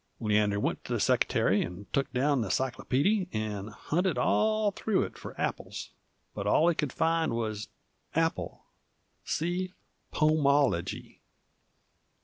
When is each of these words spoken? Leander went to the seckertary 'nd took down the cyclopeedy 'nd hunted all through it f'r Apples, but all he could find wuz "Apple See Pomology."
Leander 0.19 0.59
went 0.59 0.83
to 0.83 0.91
the 0.93 0.99
seckertary 0.99 1.63
'nd 1.63 1.93
took 1.93 2.11
down 2.11 2.41
the 2.41 2.49
cyclopeedy 2.49 3.29
'nd 3.37 3.69
hunted 3.69 4.17
all 4.17 4.71
through 4.71 5.03
it 5.03 5.13
f'r 5.13 5.35
Apples, 5.37 5.91
but 6.33 6.47
all 6.47 6.67
he 6.69 6.73
could 6.73 6.91
find 6.91 7.33
wuz 7.33 7.67
"Apple 8.15 8.65
See 9.23 9.73
Pomology." 10.11 11.19